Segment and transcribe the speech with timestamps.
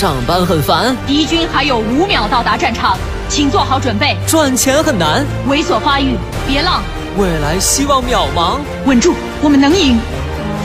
[0.00, 2.96] 上班很烦，敌军还有五秒到达战场，
[3.28, 4.16] 请做好准备。
[4.26, 6.16] 赚钱很难，猥琐发育，
[6.48, 6.82] 别浪，
[7.18, 8.60] 未来希望渺茫。
[8.86, 10.00] 稳住，我们能赢！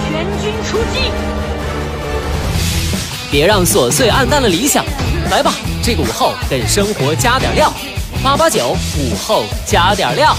[0.08, 1.12] 全军出击！
[3.30, 4.86] 别让琐碎暗淡了理想，
[5.30, 7.74] 来吧，这个午后给生活加点料。
[8.24, 10.34] 八八九午后加点料。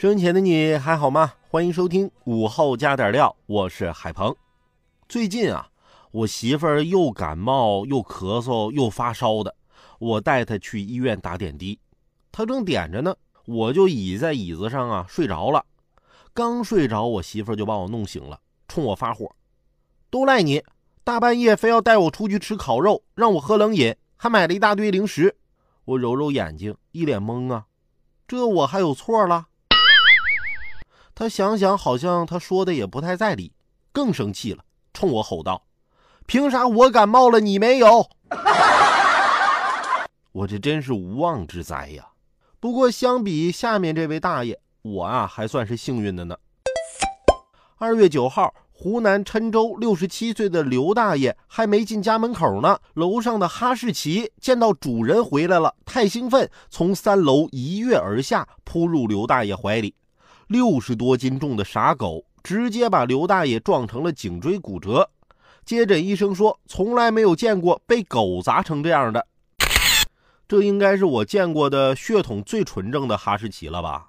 [0.00, 1.34] 生前的你还好吗？
[1.50, 4.34] 欢迎收听午后加点料，我是海鹏。
[5.06, 5.68] 最近啊，
[6.10, 9.54] 我媳妇儿又感冒又咳嗽又发烧的，
[9.98, 11.78] 我带她去医院打点滴。
[12.32, 15.66] 她正点着呢，我就倚在椅子上啊睡着了。
[16.32, 19.30] 刚睡着，我媳妇儿就把我弄醒了，冲我发火
[20.08, 20.64] ：“都赖你，
[21.04, 25.36] 大半夜非要带我出去吃烤肉，让我喝冷饮，还买了一大堆零食。”
[25.84, 27.66] 我揉揉眼睛，一脸懵啊，
[28.26, 29.48] 这我还有错了？
[31.20, 33.52] 他想想，好像他说的也不太在理，
[33.92, 35.64] 更生气了，冲我吼道
[36.24, 38.08] ：“凭啥我感冒了，你没有？”
[40.32, 42.08] 我这真是无妄之灾呀！
[42.58, 46.38] 不过相比下面这位大爷，我啊还算是幸运的呢。
[47.76, 59.94] 二月九号，湖南郴州六十七岁的刘大爷还没进家门口呢，楼上的哈士奇见到主人回来了，太兴奋，从三楼一跃而下，扑入刘大爷怀里。
[60.50, 65.08] 六十多斤重的傻狗直接把刘大爷撞成了颈椎骨折。
[65.64, 69.24] 接诊医生说，从来没有见过被狗砸成这样的。
[70.48, 74.08] 这应该是我见过的血统最纯正的哈士奇了吧？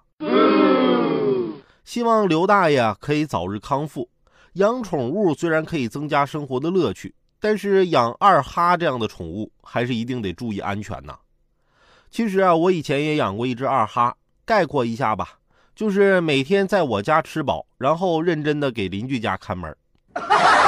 [1.86, 4.10] 希望刘大爷可以早日康复。
[4.54, 11.16] 养宠物虽然可以增加生活的乐趣，但是养二哈这样的宠物还是一定得注意安全呐。
[12.10, 15.38] 其实啊，我以前也养过一只二哈，概括一下吧。
[15.76, 19.76] 就是每天在我家吃饱，然后认真的给邻居家看门。